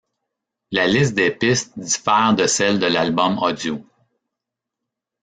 La 0.71 0.87
liste 0.87 1.13
des 1.13 1.29
pistes 1.29 1.77
diffère 1.77 2.33
de 2.33 2.47
celle 2.47 2.79
de 2.79 2.87
l'album 2.87 3.37
audio. 3.37 3.85